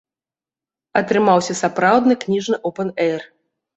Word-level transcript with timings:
Атрымаўся 1.01 1.53
сапраўдны 1.61 2.13
кніжны 2.25 2.57
опэн-эйр. 2.71 3.21